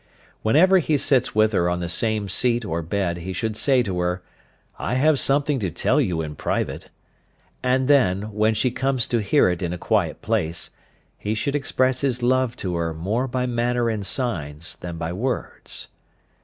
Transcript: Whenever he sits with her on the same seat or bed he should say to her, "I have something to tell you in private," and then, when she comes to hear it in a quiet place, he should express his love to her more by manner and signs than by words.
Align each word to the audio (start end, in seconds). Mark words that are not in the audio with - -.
Whenever 0.41 0.79
he 0.79 0.97
sits 0.97 1.35
with 1.35 1.51
her 1.53 1.69
on 1.69 1.79
the 1.79 1.87
same 1.87 2.27
seat 2.27 2.65
or 2.65 2.81
bed 2.81 3.17
he 3.17 3.33
should 3.33 3.55
say 3.55 3.83
to 3.83 3.99
her, 3.99 4.23
"I 4.79 4.95
have 4.95 5.19
something 5.19 5.59
to 5.59 5.69
tell 5.69 6.01
you 6.01 6.23
in 6.23 6.35
private," 6.35 6.89
and 7.61 7.87
then, 7.87 8.31
when 8.33 8.55
she 8.55 8.71
comes 8.71 9.05
to 9.05 9.21
hear 9.21 9.47
it 9.47 9.61
in 9.61 9.73
a 9.73 9.77
quiet 9.77 10.23
place, 10.23 10.71
he 11.19 11.35
should 11.35 11.53
express 11.53 12.01
his 12.01 12.23
love 12.23 12.55
to 12.55 12.75
her 12.77 12.95
more 12.95 13.27
by 13.27 13.45
manner 13.45 13.91
and 13.91 14.03
signs 14.03 14.75
than 14.77 14.97
by 14.97 15.13
words. 15.13 15.87